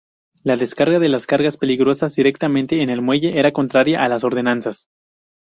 [0.41, 4.87] La descarga de cargas peligrosas directamente en el muelle era contraria a las ordenanzas.